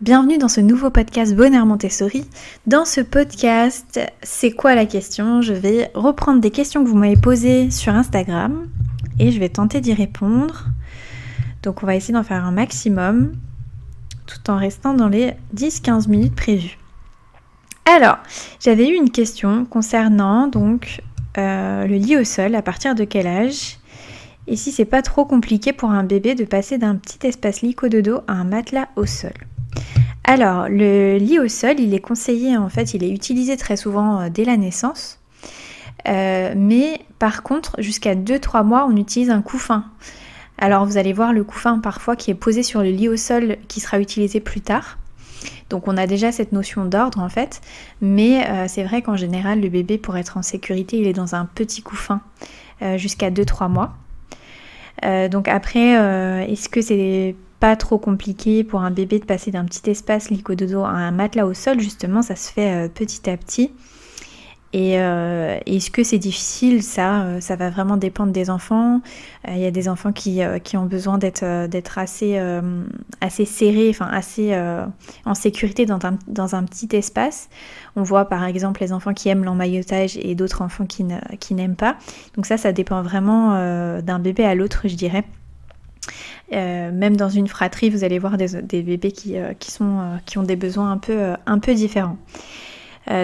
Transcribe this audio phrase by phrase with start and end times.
[0.00, 2.24] Bienvenue dans ce nouveau podcast Bonheur Montessori.
[2.68, 5.42] Dans ce podcast, c'est quoi la question?
[5.42, 8.68] Je vais reprendre des questions que vous m'avez posées sur Instagram
[9.18, 10.66] et je vais tenter d'y répondre.
[11.64, 13.32] Donc on va essayer d'en faire un maximum
[14.26, 16.78] tout en restant dans les 10-15 minutes prévues.
[17.84, 18.18] Alors,
[18.60, 21.02] j'avais eu une question concernant donc
[21.38, 23.78] euh, le lit au sol, à partir de quel âge?
[24.46, 27.74] Et si c'est pas trop compliqué pour un bébé de passer d'un petit espace lit
[28.00, 29.32] dos à un matelas au sol?
[30.30, 34.20] Alors, le lit au sol, il est conseillé, en fait, il est utilisé très souvent
[34.20, 35.20] euh, dès la naissance.
[36.06, 39.86] Euh, mais par contre, jusqu'à 2-3 mois, on utilise un couffin.
[40.58, 43.56] Alors, vous allez voir le couffin parfois qui est posé sur le lit au sol
[43.68, 44.98] qui sera utilisé plus tard.
[45.70, 47.62] Donc on a déjà cette notion d'ordre en fait,
[48.02, 51.34] mais euh, c'est vrai qu'en général le bébé pour être en sécurité il est dans
[51.34, 52.20] un petit couffin
[52.96, 53.94] jusqu'à 2-3 mois.
[55.30, 55.92] donc après,
[56.50, 60.84] est-ce que c'est pas trop compliqué pour un bébé de passer d'un petit espace licododo
[60.84, 63.72] à un matelas au sol, justement, ça se fait euh, petit à petit.
[64.74, 66.82] Et euh, est-ce que c'est difficile?
[66.82, 69.00] Ça, euh, ça va vraiment dépendre des enfants.
[69.48, 72.38] Il y a des enfants qui, qui ont besoin d'être d'être assez,
[73.22, 74.54] assez serrés, enfin assez
[75.24, 77.48] en sécurité dans un, dans un petit espace.
[77.96, 81.06] On voit par exemple les enfants qui aiment l'emmaillotage et d'autres enfants qui,
[81.40, 81.96] qui n'aiment pas.
[82.36, 83.54] Donc ça, ça dépend vraiment
[84.02, 85.24] d'un bébé à l'autre, je dirais.
[86.52, 90.16] Euh, même dans une fratrie, vous allez voir des, bébés qui, euh, qui, sont, euh,
[90.24, 92.18] qui, ont des besoins un peu, un peu différents.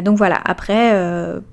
[0.02, 0.92] donc voilà, après,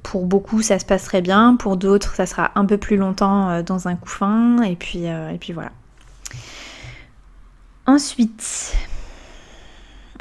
[0.03, 1.55] pour beaucoup, ça se passe très bien.
[1.57, 4.61] Pour d'autres, ça sera un peu plus longtemps dans un couffin.
[4.63, 5.71] Et puis, et puis voilà.
[7.85, 8.73] Ensuite,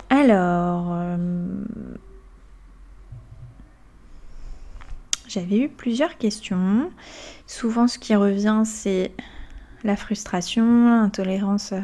[0.09, 0.97] alors,
[5.29, 6.91] j'avais eu plusieurs questions.
[7.47, 9.13] Souvent, ce qui revient, c'est
[9.85, 11.75] la frustration, l'intolérance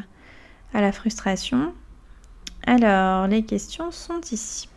[0.74, 1.72] à la frustration.
[2.66, 4.68] Alors, les questions sont ici.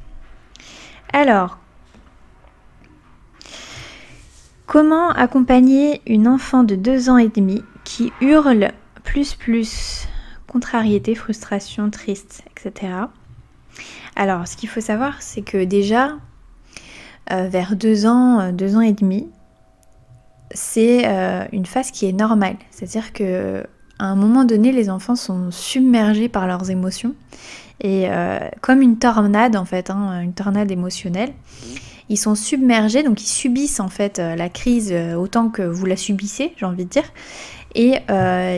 [1.12, 1.58] Alors,
[4.68, 8.72] comment accompagner une enfant de 2 ans et demi qui hurle
[9.04, 10.08] plus plus,
[10.48, 12.94] contrariété, frustration, triste, etc.
[14.16, 16.18] Alors, ce qu'il faut savoir, c'est que déjà,
[17.32, 19.28] euh, vers 2 ans, 2 ans et demi,
[20.52, 22.56] c'est euh, une phase qui est normale.
[22.72, 23.64] C'est-à-dire que
[24.00, 27.16] à un moment donné, les enfants sont submergés par leurs émotions.
[27.82, 31.34] Et euh, comme une tornade, en fait, hein, une tornade émotionnelle,
[32.08, 35.98] ils sont submergés, donc ils subissent en fait euh, la crise autant que vous la
[35.98, 37.12] subissez, j'ai envie de dire.
[37.76, 37.98] Et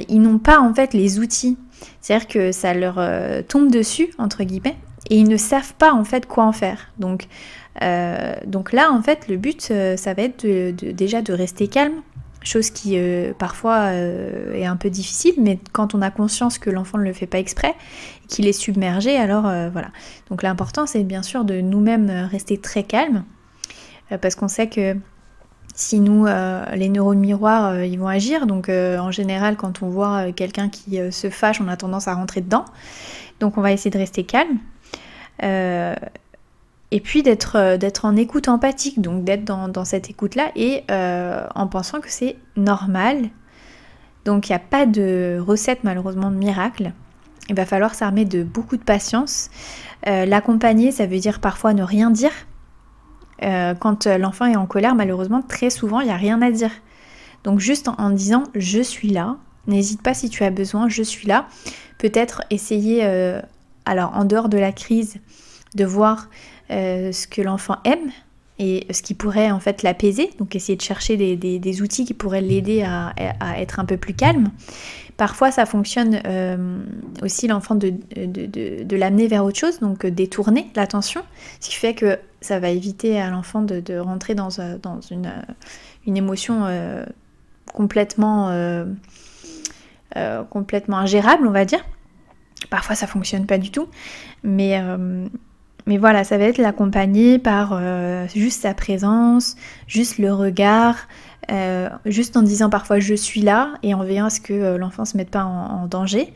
[0.07, 1.57] ils n'ont pas en fait les outils.
[1.99, 2.97] C'est-à-dire que ça leur
[3.47, 4.77] tombe dessus, entre guillemets,
[5.09, 6.91] et ils ne savent pas en fait quoi en faire.
[6.97, 7.27] Donc
[7.81, 12.01] euh, donc là, en fait, le but, euh, ça va être déjà de rester calme,
[12.43, 16.97] chose qui euh, parfois est un peu difficile, mais quand on a conscience que l'enfant
[16.97, 17.75] ne le fait pas exprès,
[18.27, 19.89] qu'il est submergé, alors voilà.
[20.29, 23.23] Donc l'important, c'est bien sûr de nous-mêmes rester très calme,
[24.21, 24.95] parce qu'on sait que
[25.75, 26.25] si nous,
[26.73, 28.47] les neurones miroirs, ils vont agir.
[28.47, 32.41] Donc en général, quand on voit quelqu'un qui se fâche, on a tendance à rentrer
[32.41, 32.65] dedans.
[33.39, 34.59] Donc on va essayer de rester calme
[36.91, 41.47] et puis d'être euh, d'être en écoute empathique, donc d'être dans, cette écoute-là et euh,
[41.55, 43.29] en pensant que c'est normal.
[44.25, 46.91] Donc il n'y a pas de recette malheureusement de miracle.
[47.49, 49.49] Il va falloir s'armer de beaucoup de patience.
[50.07, 52.31] Euh, l'accompagner, ça veut dire parfois ne rien dire.
[53.41, 56.71] quand l'enfant est en colère, malheureusement, très souvent, il n'y a rien à dire.
[57.43, 61.01] Donc juste en, en disant je suis là, n'hésite pas si tu as besoin, je
[61.01, 61.47] suis là.
[61.97, 63.03] Peut-être essayer,
[63.85, 65.17] alors en dehors de la crise,
[65.73, 66.29] de voir
[66.71, 68.11] euh, ce que l'enfant aime
[68.57, 72.41] et ce qui pourrait en fait l'apaiser, donc essayer de chercher des, outils qui pourraient
[72.41, 73.13] l'aider à,
[73.59, 74.51] être un peu plus calme.
[75.17, 76.79] Parfois ça fonctionne euh,
[77.23, 81.23] aussi l'enfant de, de, l'amener vers autre chose, donc détourner l'attention,
[81.59, 84.77] ce qui fait que ça va éviter à l'enfant de, rentrer dans, euh,
[86.05, 86.65] une, émotion
[87.73, 88.85] complètement,
[90.49, 91.83] complètement ingérable, on va dire.
[92.69, 93.87] Parfois ça fonctionne pas du tout,
[94.43, 94.79] mais
[95.85, 99.55] mais voilà, ça va être l'accompagner par euh, juste sa présence,
[99.87, 101.07] juste le regard,
[101.51, 104.77] euh, juste en disant parfois je suis là et en veillant à ce que euh,
[104.77, 106.33] l'enfant ne se mette pas en, danger.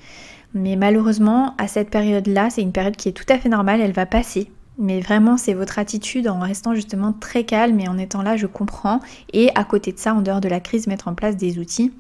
[0.54, 3.92] Mais malheureusement, à cette période-là, c'est une période qui est tout à fait normale, elle
[3.92, 4.50] va passer.
[4.78, 8.48] Mais vraiment, c'est votre attitude en restant justement très calme et en étant là, je
[8.48, 9.00] comprends.
[9.34, 11.92] Et à côté de ça, en dehors de la crise, mettre en place des outils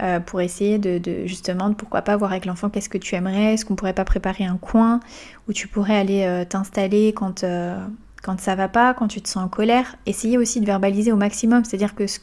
[0.00, 3.64] euh, pour essayer de, justement, pourquoi pas voir avec l'enfant qu'est-ce que tu aimerais, est-ce
[3.64, 5.00] qu'on pourrait pas préparer un coin
[5.48, 7.76] où tu pourrais aller euh, t'installer quand, euh,
[8.22, 11.16] Quand ça va pas, quand tu te sens en colère, essayez aussi de verbaliser au
[11.16, 11.64] maximum.
[11.64, 12.20] C'est-à-dire que ce,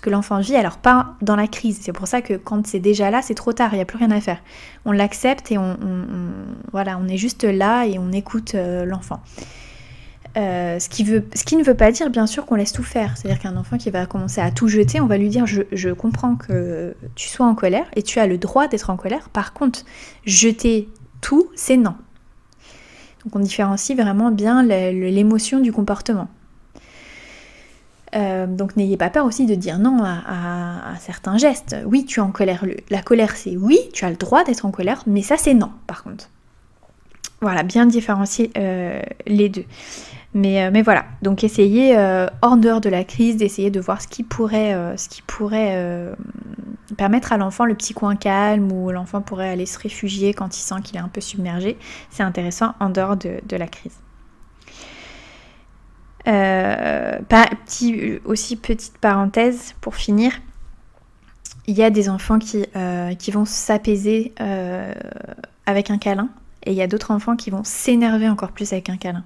[0.00, 1.80] que l'enfant vit, alors pas dans la crise.
[1.82, 3.98] C'est pour ça que quand c'est déjà là, c'est trop tard, il n'y a plus
[3.98, 4.38] rien à faire.
[4.84, 5.76] On l'accepte et on,
[6.70, 9.20] voilà, on est juste là et on écoute l'enfant.
[10.36, 13.16] Euh, ce, qui ne veut pas dire bien sûr qu'on laisse tout faire.
[13.16, 16.36] C'est-à-dire qu'un enfant qui va commencer à tout jeter, on va lui dire je, comprends
[16.36, 19.30] que tu sois en colère et tu as le droit d'être en colère.
[19.30, 19.84] Par contre,
[20.26, 20.88] jeter
[21.22, 21.94] tout, c'est non.
[23.24, 26.28] Donc on différencie vraiment bien l'émotion du comportement.
[28.14, 31.76] Euh, donc n'ayez pas peur aussi de dire non à, certains gestes.
[31.86, 32.64] Oui, tu es en colère.
[32.90, 35.70] La colère, c'est oui, tu as le droit d'être en colère, mais ça, c'est non,
[35.86, 36.28] par contre.
[37.40, 39.64] Voilà, bien différencier euh, les deux.
[40.36, 41.96] Mais, euh, mais, voilà, donc essayez
[42.42, 46.14] hors dehors de la crise d'essayer de voir ce qui pourrait, qui pourrait
[46.96, 50.60] permettre à l'enfant le petit coin calme où l'enfant pourrait aller se réfugier quand il
[50.60, 51.76] sent qu'il est un peu submergé.
[52.10, 53.98] C'est intéressant en dehors de, la crise.
[56.28, 57.18] Euh,
[58.24, 60.32] aussi petite parenthèse pour finir,
[61.66, 64.92] il y a des enfants qui, euh, vont s'apaiser euh,
[65.66, 66.28] avec un câlin
[66.66, 69.24] et il y a d'autres enfants qui vont s'énerver encore plus avec un câlin.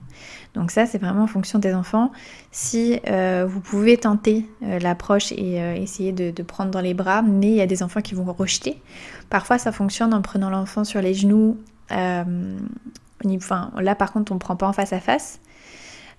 [0.55, 2.13] Donc ça, c'est vraiment en fonction des enfants.
[2.51, 7.23] Si euh, vous pouvez tenter euh, l'approche et euh, essayer de, prendre dans les bras,
[7.23, 8.81] mais il y a des enfants qui vont rejeter.
[9.31, 11.57] Parfois, ça fonctionne en prenant l'enfant sur les genoux.
[11.91, 15.41] enfin, là, par contre, on ne prend pas en face à face.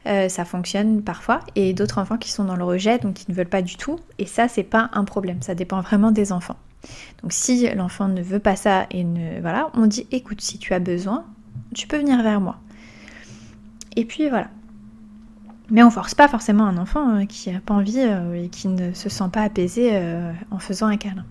[0.06, 1.42] ça fonctionne parfois.
[1.56, 4.00] Et d'autres enfants qui sont dans le rejet, donc qui ne veulent pas du tout.
[4.18, 5.42] Et ça, c'est pas un problème.
[5.42, 6.58] Ça dépend vraiment des enfants.
[7.22, 10.74] Donc si l'enfant ne veut pas ça et ne voilà, on dit écoute, si tu
[10.74, 11.26] as besoin,
[11.76, 12.58] tu peux venir vers moi.
[13.96, 14.48] Et puis voilà.
[15.72, 18.68] Mais on force pas forcément un enfant euh, qui n'a pas envie euh, et qui
[18.68, 21.26] ne se sent pas apaisé euh, en faisant un câlin.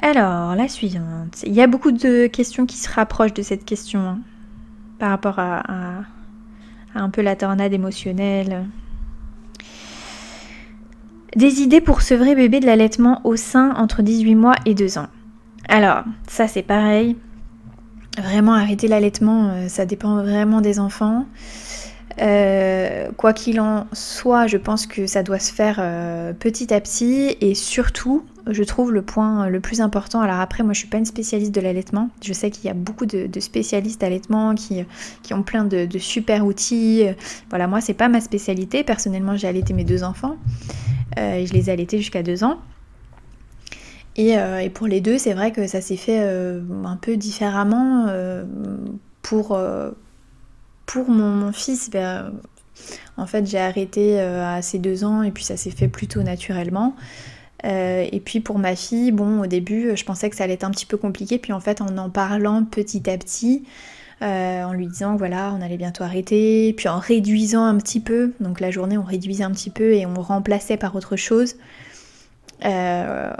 [0.00, 1.42] Alors, la suivante.
[1.46, 4.18] Il y a beaucoup de questions qui se rapprochent de cette question hein,
[4.98, 5.62] par rapport à,
[6.94, 8.66] un peu la tornade émotionnelle.
[11.36, 15.08] Des idées pour sevrer bébé de l'allaitement au sein entre 18 mois et 2 ans.
[15.68, 17.16] Alors, ça c'est pareil.
[18.18, 21.26] Vraiment arrêter l'allaitement, euh, ça dépend vraiment des enfants.
[22.20, 26.80] Euh, quoi qu'il en soit, je pense que ça doit se faire euh, petit à
[26.80, 30.20] petit et surtout, je trouve le point le plus important.
[30.20, 32.10] Alors après, moi je suis pas une spécialiste de l'allaitement.
[32.22, 34.84] Je sais qu'il y a beaucoup de, spécialistes d'allaitement qui,
[35.22, 37.04] qui ont plein de, super outils.
[37.50, 38.82] Voilà, moi c'est pas ma spécialité.
[38.82, 40.36] Personnellement, j'ai allaité mes deux enfants.
[41.18, 42.58] Euh, je les ai allaités jusqu'à deux ans.
[44.18, 48.06] Euh, et, pour les deux, c'est vrai que ça s'est fait euh, un peu différemment.
[49.22, 49.58] pour,
[50.88, 52.32] pour mon, fils, ben,
[53.16, 56.96] en fait, j'ai arrêté à ses deux ans et puis ça s'est fait plutôt naturellement.
[57.62, 60.70] et puis pour ma fille, bon, au début, je pensais que ça allait être un
[60.70, 61.38] petit peu compliqué.
[61.38, 63.64] Puis en fait, en en parlant petit à petit,
[64.20, 68.32] euh, en lui disant voilà on allait bientôt arrêter, puis en réduisant un petit peu,
[68.40, 71.54] donc la journée on réduisait un petit peu et on remplaçait par autre chose.
[72.64, 73.30] Euh,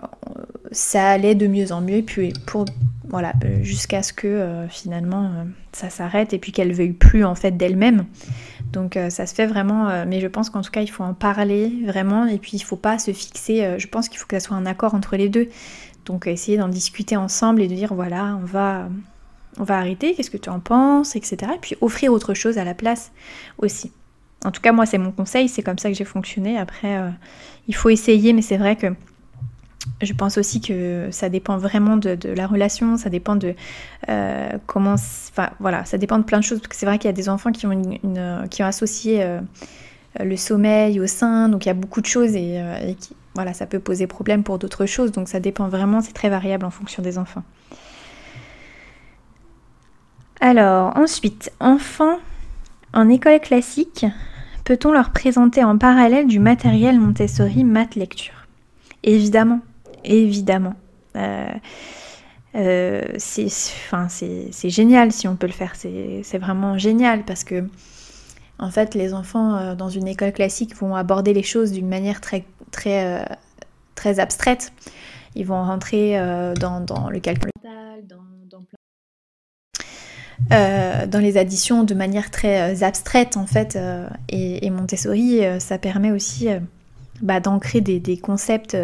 [0.70, 2.64] ça allait de mieux en mieux, puis pour
[3.08, 3.32] voilà
[3.62, 5.30] jusqu'à ce que euh, finalement
[5.72, 8.04] ça s'arrête et puis qu'elle veuille plus en fait d'elle-même.
[8.72, 11.72] Donc ça se fait vraiment, mais je pense qu'en tout cas il faut en parler
[11.86, 13.76] vraiment et puis il faut pas se fixer.
[13.78, 15.48] je pense qu'il faut que ça soit un accord entre les deux.
[16.04, 18.88] Donc essayer d'en discuter ensemble et de dire voilà on va
[19.58, 21.52] on va arrêter, qu'est-ce que tu en penses, etc.
[21.54, 23.12] Et puis offrir autre chose à la place
[23.58, 23.92] aussi.
[24.44, 26.58] En tout cas, moi, c'est mon conseil, c'est comme ça que j'ai fonctionné.
[26.58, 27.10] Après, euh,
[27.66, 28.86] il faut essayer, mais c'est vrai que
[30.00, 33.54] je pense aussi que ça dépend vraiment de, la relation, ça dépend de
[34.08, 34.94] euh, comment.
[34.94, 36.58] Enfin, voilà, ça dépend de plein de choses.
[36.58, 37.82] Parce que c'est vrai qu'il y a des enfants qui ont,
[38.60, 39.40] associé euh,
[40.20, 42.60] le sommeil au sein, donc il y a beaucoup de choses et,
[42.98, 45.12] qui, voilà, ça peut poser problème pour d'autres choses.
[45.12, 47.44] Donc ça dépend vraiment, c'est très variable en fonction des enfants.
[50.40, 52.18] Alors, ensuite, enfants
[52.92, 54.06] en école classique,
[54.64, 58.37] peut-on leur présenter en parallèle du matériel Montessori maths lecture?
[59.08, 59.60] Évidemment,
[60.04, 60.74] évidemment.
[61.16, 61.48] Euh,
[62.54, 67.66] euh, c'est génial si on peut le faire, c'est vraiment génial parce que
[68.58, 72.20] en fait les enfants euh, dans une école classique vont aborder les choses d'une manière
[72.20, 72.44] très,
[74.18, 74.72] abstraite.
[75.34, 76.18] Ils vont rentrer
[76.60, 78.04] dans, le calcul mental,
[81.08, 83.78] dans les additions de manière très abstraite en fait.
[84.28, 86.48] Et, Montessori, ça permet aussi
[87.22, 88.76] bah, d'ancrer des, concepts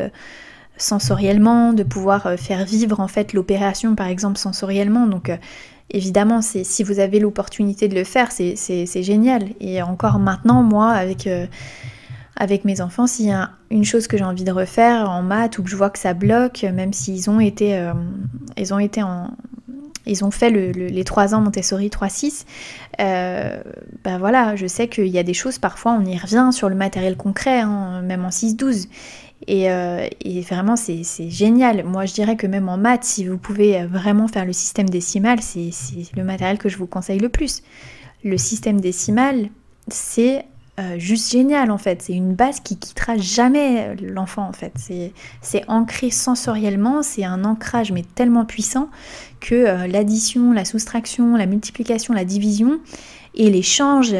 [0.76, 5.06] sensoriellement, de pouvoir faire vivre en fait l'opération par exemple sensoriellement.
[5.06, 5.30] Donc
[5.90, 9.44] évidemment, si vous avez l'opportunité de le faire, c'est génial.
[9.60, 11.28] Et encore maintenant, moi, avec,
[12.36, 15.58] avec mes enfants, s'il y a une chose que j'ai envie de refaire en maths
[15.58, 17.90] ou que je vois que ça bloque, même s'ils ont été,
[18.56, 19.30] ils ont été en,
[20.06, 22.44] ils ont fait les 3 ans Montessori 3-6,
[23.00, 23.56] euh,
[24.04, 26.74] ben voilà, je sais qu'il y a des choses, parfois on y revient sur le
[26.74, 28.88] matériel concret, hein, même en 6-12.
[29.50, 31.84] Euh, et, vraiment, c'est génial.
[31.84, 35.40] Moi, je dirais que même en maths, si vous pouvez vraiment faire le système décimal,
[35.42, 35.70] c'est
[36.16, 37.62] le matériel que je vous conseille le plus.
[38.22, 39.50] Le système décimal,
[39.88, 40.46] c'est
[40.80, 42.02] euh, juste génial en fait.
[42.02, 44.72] C'est une base qui quittera jamais l'enfant en fait.
[45.40, 48.88] C'est ancré sensoriellement, c'est un ancrage mais tellement puissant
[49.40, 52.80] que euh, l'addition, la soustraction, la multiplication, la division
[53.36, 54.14] et l'échange,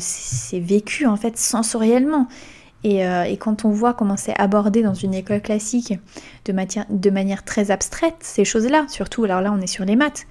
[0.00, 2.28] c'est vécu en fait sensoriellement.
[2.84, 5.94] Euh, et, quand on voit comment c'est abordé dans une école classique
[6.44, 6.54] de,
[6.90, 10.26] de manière très abstraite, ces choses-là, surtout, alors là on est sur les maths,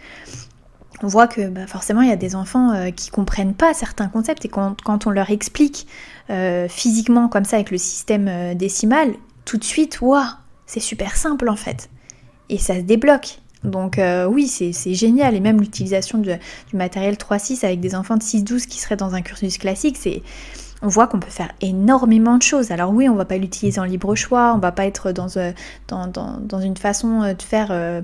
[1.04, 3.74] on voit que bah, forcément il y a des enfants qui euh, qui comprennent pas
[3.74, 5.88] certains concepts et quand, on leur explique
[6.30, 9.13] euh, physiquement comme ça avec le système euh, décimal,
[9.46, 10.24] tout de suite, waouh,
[10.66, 11.89] c'est super simple en fait.
[12.50, 13.39] Et ça se débloque.
[13.63, 14.00] Donc
[14.30, 15.36] oui, c'est génial.
[15.36, 16.32] Et même l'utilisation du
[16.74, 20.22] matériel 3-6 avec des enfants de 6-12 qui seraient dans un cursus classique, c'est
[20.82, 22.72] on voit qu'on peut faire énormément de choses.
[22.72, 25.27] Alors oui, on va pas l'utiliser en libre choix, on va pas être dans,
[26.60, 28.01] une façon de faire euh,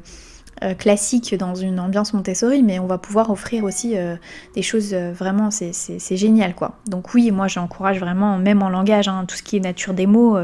[0.78, 4.16] classique dans une ambiance Montessori, mais on va pouvoir offrir aussi euh,
[4.56, 6.78] des choses euh, vraiment, c'est génial quoi.
[6.88, 10.06] Donc oui, moi j'encourage vraiment, même en langage, hein, tout ce qui est nature des
[10.06, 10.38] mots.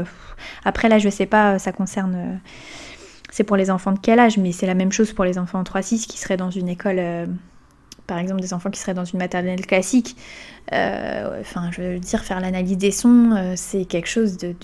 [0.64, 2.40] après là, je sais pas, ça concerne,
[3.30, 5.60] c'est pour les enfants de quel âge, mais c'est la même chose pour les enfants
[5.60, 7.00] en 3-6 qui seraient dans une école
[8.06, 10.16] par exemple des enfants qui seraient dans une maternelle classique,
[10.72, 14.54] enfin je veux dire faire l'analyse des sons, c'est quelque chose de,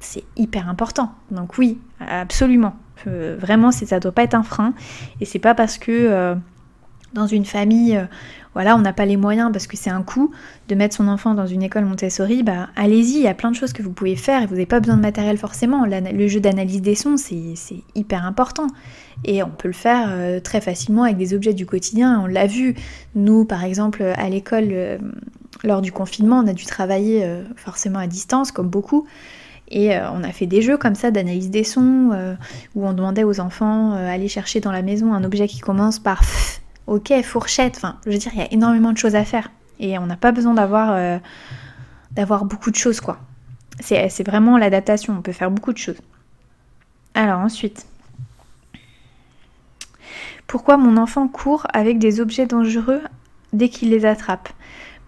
[0.00, 1.12] c'est hyper important.
[1.30, 2.76] Donc oui, absolument.
[3.06, 4.74] Euh, vraiment, ça doit pas être un frein.
[5.20, 6.34] Et c'est pas parce que euh,
[7.14, 8.04] dans une famille, euh,
[8.54, 10.32] voilà, on n'a pas les moyens parce que c'est un coût
[10.68, 13.56] de mettre son enfant dans une école Montessori, bah allez-y, il y a plein de
[13.56, 15.84] choses que vous pouvez faire et vous n'avez pas besoin de matériel forcément.
[15.84, 17.54] le jeu d'analyse des sons, c'est
[17.94, 18.68] hyper important.
[19.24, 22.20] Et on peut le faire très facilement avec des objets du quotidien.
[22.22, 22.74] On l'a vu,
[23.14, 24.98] nous par exemple à l'école,
[25.62, 29.06] lors du confinement, on a dû travailler forcément à distance, comme beaucoup.
[29.68, 32.34] Et euh, on a fait des jeux comme ça d'analyse des sons, euh,
[32.74, 35.98] où on demandait aux enfants euh, aller chercher dans la maison un objet qui commence
[35.98, 36.22] par
[36.86, 37.76] ok, fourchette.
[37.76, 39.50] Enfin, je veux dire, il y a énormément de choses à faire.
[39.80, 41.20] Et on n'a pas besoin d'avoir
[42.12, 43.18] d'avoir beaucoup de choses, quoi.
[43.80, 46.00] C'est vraiment l'adaptation, on peut faire beaucoup de choses.
[47.12, 47.86] Alors ensuite,
[50.46, 53.02] pourquoi mon enfant court avec des objets dangereux
[53.52, 54.48] dès qu'il les attrape?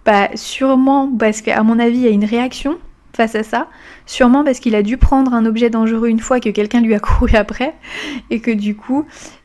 [0.05, 2.79] Bah sûrement parce qu'à mon avis, il y a une réaction
[3.19, 3.67] face à ça.
[4.07, 6.99] Sûrement parce qu'il a dû prendre un objet dangereux une fois que quelqu'un lui a
[7.07, 7.75] couru après
[8.31, 9.05] et que du coup,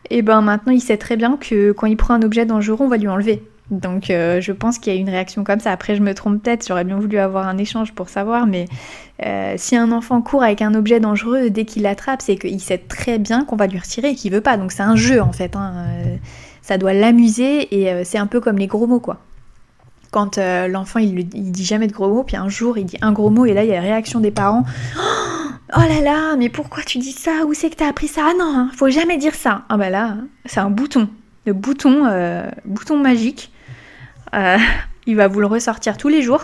[0.09, 2.85] et eh ben maintenant il sait très bien que quand il prend un objet dangereux,
[2.85, 3.41] on va lui enlever.
[3.71, 5.71] Donc euh, je pense qu'il y a une réaction comme ça.
[5.71, 8.65] Après je me trompe peut-être, j'aurais bien voulu avoir un échange pour savoir, mais
[9.25, 12.77] euh, si un enfant court avec un objet dangereux dès qu'il l'attrape, c'est qu'il sait
[12.77, 14.57] très bien qu'on va lui retirer et qu'il veut pas.
[14.57, 15.55] Donc c'est un jeu en fait.
[15.55, 15.73] Hein.
[15.77, 16.15] Euh,
[16.61, 19.19] ça doit l'amuser et c'est un peu comme les gros mots quoi
[20.13, 23.11] quand euh, l'enfant il, dit jamais de gros mots, puis un jour il dit un
[23.11, 24.63] gros mot et là il y a la réaction des parents.
[25.75, 27.45] Oh là là, mais pourquoi tu dis ça?
[27.47, 28.21] Où c'est que t'as appris ça?
[28.29, 29.63] Ah non, hein, faut jamais dire ça.
[29.69, 31.09] Ah bah là, c'est un bouton,
[31.47, 33.51] le bouton, euh, bouton magique.
[34.35, 34.57] Euh,
[35.07, 36.43] il va vous le ressortir tous les jours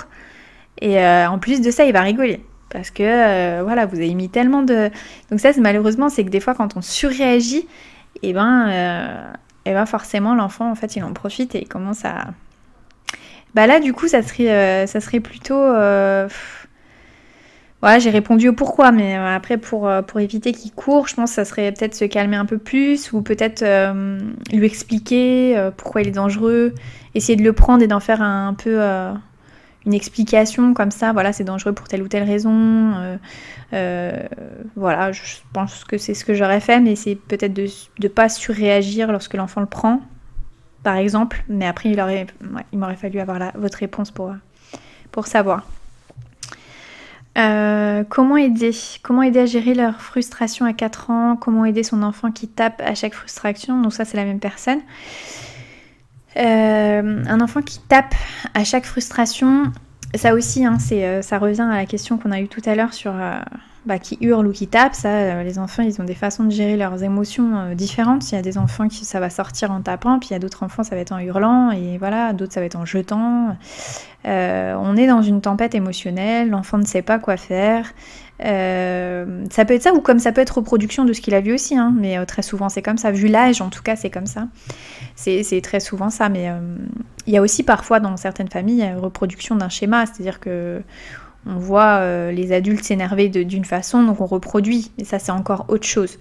[0.81, 4.63] et en plus de ça, il va rigoler parce que voilà, vous avez mis tellement
[4.63, 4.89] de.
[5.29, 7.67] Donc ça, c'est malheureusement, c'est que des fois quand on surréagit,
[8.23, 8.69] et eh ben,
[9.65, 12.27] eh ben forcément l'enfant en fait il en profite et il commence à
[13.55, 15.55] bah là, du coup, ça serait, euh, ça serait plutôt.
[15.55, 16.27] Euh,
[17.99, 21.35] j'ai répondu au pourquoi, mais euh, après, pour, pour éviter qu'il court, je pense que
[21.35, 23.63] ça serait peut-être se calmer un peu plus ou peut-être
[24.53, 26.75] lui expliquer pourquoi il est dangereux,
[27.15, 28.79] essayer de le prendre et d'en faire un, peu
[29.85, 31.13] une explication comme ça.
[31.13, 33.17] Voilà, c'est dangereux pour telle ou telle raison.
[33.71, 35.21] voilà, je
[35.53, 37.67] pense que c'est ce que j'aurais fait, mais c'est peut-être de
[38.03, 40.01] ne pas surréagir lorsque l'enfant le prend
[40.83, 41.43] par exemple.
[41.47, 42.27] Mais après, il, aurait,
[42.71, 44.33] il m'aurait fallu avoir votre réponse pour,
[45.11, 45.65] pour savoir.
[47.37, 48.71] Euh, comment aider?
[49.01, 51.35] Comment aider à gérer leur frustration à 4 ans?
[51.37, 53.81] Comment aider son enfant qui tape à chaque frustration?
[53.81, 54.79] Donc ça, c'est la même personne.
[56.37, 58.13] Euh, un enfant qui tape
[58.53, 59.71] à chaque frustration,
[60.15, 62.93] ça aussi, hein, euh, ça revient à la question qu'on a eue tout à l'heure
[62.93, 63.13] sur
[63.85, 66.51] bah, qui hurlent ou qui tapent, ça, euh, les enfants, ils ont des façons de
[66.51, 68.29] gérer leurs émotions euh, différentes.
[68.31, 70.39] Il y a des enfants qui ça va sortir en tapant, puis il y a
[70.39, 73.55] d'autres enfants, ça va être en hurlant, et voilà, d'autres, ça va être en jetant.
[74.27, 77.93] Euh, on est dans une tempête émotionnelle, l'enfant ne sait pas quoi faire.
[78.39, 81.53] ça peut être ça, ou comme ça peut être reproduction de ce qu'il a vu
[81.53, 83.11] aussi, hein, mais très souvent c'est comme ça.
[83.11, 84.47] Vu l'âge, en tout cas, c'est comme ça.
[85.15, 86.51] C'est très souvent ça, mais
[87.27, 90.81] il y a aussi parfois dans certaines familles reproduction d'un schéma, c'est-à-dire que
[91.45, 95.65] on voit euh, les adultes s'énerver d'une façon, donc on reproduit, et ça c'est encore
[95.69, 96.17] autre chose.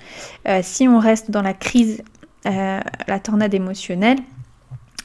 [0.46, 2.02] Euh, si on reste dans la crise
[2.44, 4.18] la tornade émotionnelle,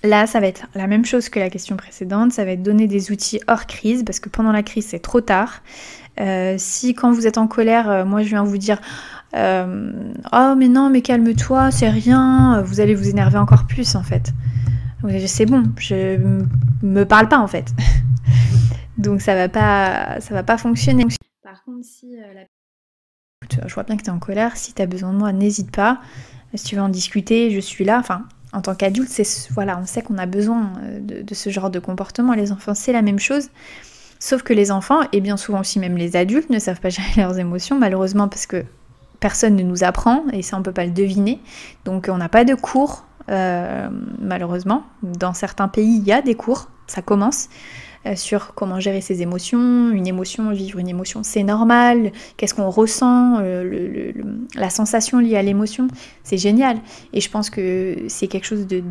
[0.05, 2.88] Là, ça va être la même chose que la question précédente, ça va être donner
[2.88, 5.62] des outils hors crise, parce que pendant la crise, c'est trop tard.
[6.20, 8.79] Euh, si quand vous êtes en colère, euh, moi je viens vous dire
[9.36, 9.91] euh,
[10.32, 14.34] Oh mais non, mais calme-toi, c'est rien, vous allez vous énerver encore plus en fait.
[15.25, 16.20] C'est bon, je
[16.82, 17.74] me parle pas en fait.
[18.97, 21.05] Donc ça va pas, ça va pas fonctionner.
[21.43, 22.17] Par contre, si
[23.67, 25.71] je vois bien que tu es en colère, si tu as besoin de moi, n'hésite
[25.71, 26.00] pas.
[26.55, 28.00] Si tu veux en discuter, je suis là.
[28.00, 28.23] Enfin,
[28.53, 31.79] en tant qu'adulte, c'est voilà, on sait qu'on a besoin euh, de, ce genre de
[31.79, 32.33] comportement.
[32.33, 33.50] Les enfants, c'est la même chose.
[34.19, 37.21] Sauf que les enfants, et bien souvent aussi même les adultes, ne savent pas gérer
[37.21, 38.63] leurs émotions, malheureusement parce que
[39.19, 41.39] personne ne nous apprend, et ça on peut pas le deviner.
[41.85, 44.83] Donc on n'a pas de cours, euh, malheureusement.
[45.01, 47.50] Dans certains pays, il y a des cours, ça commence.
[48.05, 52.69] Euh, sur comment gérer ses émotions, une émotion, vivre une émotion, c'est normal, qu'est-ce qu'on
[52.69, 54.12] ressent, euh,
[54.55, 55.88] la sensation liée à l'émotion,
[56.24, 56.79] c'est génial.
[57.13, 58.83] Et je pense que c'est quelque chose de,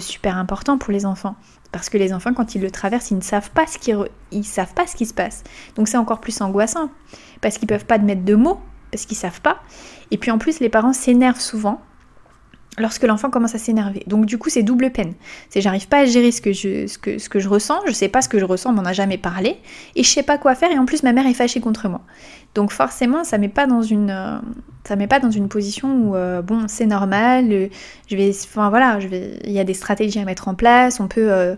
[0.00, 1.34] super important pour les enfants.
[1.70, 3.92] Parce que les enfants, quand ils le traversent, ils ne savent pas ce qui,
[4.30, 5.42] ils savent pas ce qui se passe.
[5.74, 6.90] Donc c'est encore plus angoissant.
[7.40, 9.62] Parce qu'ils peuvent pas mettre de mots, parce qu'ils savent pas.
[10.10, 11.80] Et puis en plus, les parents s'énervent souvent
[12.78, 14.02] lorsque l'enfant commence à s'énerver.
[14.06, 15.12] Donc du coup, c'est double peine.
[15.50, 17.92] C'est j'arrive pas à gérer ce que je ce que, ce que je ressens, je
[17.92, 19.58] sais pas ce que je ressens, on m'en a jamais parlé
[19.94, 22.00] et je sais pas quoi faire et en plus ma mère est fâchée contre moi.
[22.54, 24.38] Donc forcément, ça met pas dans une euh,
[24.84, 27.68] ça met pas dans une position où euh, bon, c'est normal, euh,
[28.10, 31.00] je vais enfin voilà, je vais il y a des stratégies à mettre en place,
[31.00, 31.56] on peut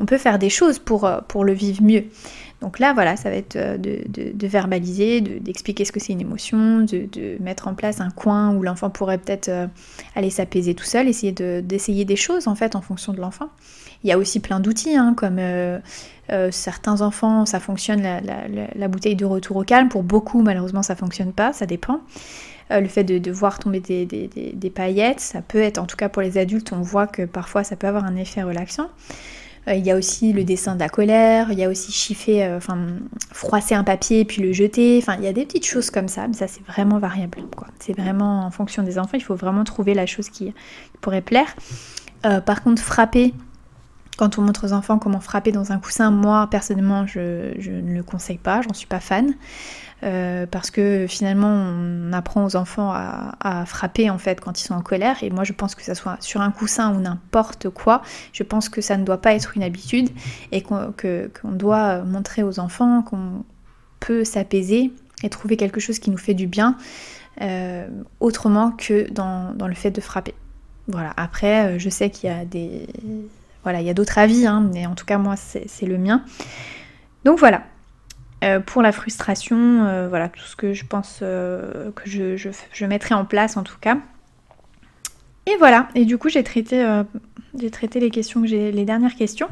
[0.00, 2.04] on peut faire des choses pour pour le vivre mieux.
[2.60, 6.80] Donc là, voilà, ça va être euh, de, verbaliser, d'expliquer ce que c'est une émotion,
[6.80, 9.66] de, mettre en place un coin où l'enfant pourrait peut-être euh,
[10.16, 13.48] aller s'apaiser tout seul, essayer d'essayer des choses en fait en fonction de l'enfant.
[14.02, 15.78] Il y a aussi plein d'outils, hein, comme euh,
[16.50, 19.88] certains enfants, ça fonctionne la, bouteille de retour au calme.
[19.88, 22.00] Pour beaucoup, malheureusement, ça fonctionne pas, ça dépend.
[22.70, 26.22] le fait de, voir tomber des, des, paillettes, ça peut être, en tout cas pour
[26.22, 28.88] les adultes, on voit que parfois ça peut avoir un effet relaxant.
[29.68, 32.44] Euh, il y a aussi le dessin de la colère, il y a aussi chiffer,
[32.44, 32.78] euh, enfin
[33.32, 34.98] froisser un papier puis le jeter.
[35.00, 37.38] Enfin, il y a des petites choses comme ça, mais ça c'est vraiment variable.
[37.78, 40.52] C'est vraiment en fonction des enfants, il faut vraiment trouver la chose qui
[41.00, 41.54] pourrait plaire.
[42.26, 43.32] Euh, par contre, frapper,
[44.18, 47.94] quand on montre aux enfants comment frapper dans un coussin, moi personnellement je, je ne
[47.94, 49.34] le conseille pas, j'en suis pas fan.
[50.04, 54.74] Euh, parce que finalement on apprend aux enfants à, frapper en fait quand ils sont
[54.74, 58.02] en colère et moi je pense que ça soit sur un coussin ou n'importe quoi,
[58.32, 60.10] je pense que ça ne doit pas être une habitude
[60.52, 60.92] et qu'on
[61.50, 63.44] doit montrer aux enfants qu'on
[63.98, 64.92] peut s'apaiser
[65.24, 66.76] et trouver quelque chose qui nous fait du bien
[67.40, 67.88] euh,
[68.20, 70.34] autrement que dans, le fait de frapper.
[70.86, 72.86] Voilà, après euh, je sais qu'il y a des...
[73.68, 76.24] Voilà, il y a d'autres avis, hein, mais en tout cas moi c'est le mien.
[77.26, 77.64] Donc voilà,
[78.42, 83.14] euh, pour la frustration, euh, voilà tout ce que je pense euh, que je, mettrai
[83.14, 83.98] en place en tout cas.
[85.44, 86.82] Et voilà, et du coup j'ai traité,
[87.70, 89.48] traité les questions que j'ai, les dernières questions.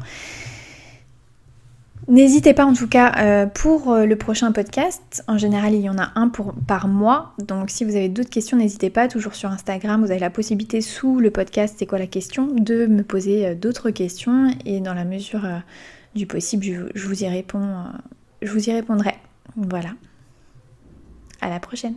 [2.07, 5.25] N'hésitez pas en tout cas pour le prochain podcast.
[5.27, 6.31] En général, il y en a un
[6.65, 7.33] par mois.
[7.37, 9.09] Donc si vous avez d'autres questions, n'hésitez pas.
[9.09, 12.85] Toujours sur Instagram, vous avez la possibilité sous le podcast C'est quoi la question de
[12.85, 14.55] me poser d'autres questions.
[14.65, 15.45] Et dans la mesure
[16.15, 17.83] du possible, je vous y réponds
[18.41, 19.15] je vous y répondrai.
[19.55, 19.89] Voilà.
[21.41, 21.95] À la prochaine.